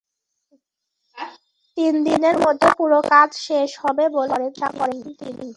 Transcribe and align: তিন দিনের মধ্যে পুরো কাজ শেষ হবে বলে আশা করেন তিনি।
তিন 1.77 1.93
দিনের 2.05 2.35
মধ্যে 2.45 2.69
পুরো 2.77 2.99
কাজ 3.11 3.29
শেষ 3.47 3.69
হবে 3.83 4.05
বলে 4.15 4.35
আশা 4.41 4.69
করেন 4.77 4.99
তিনি। 5.19 5.47